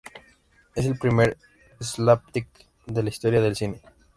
[0.73, 1.37] Es el primer
[1.79, 2.47] slapstick
[2.87, 3.79] de la historia del cine.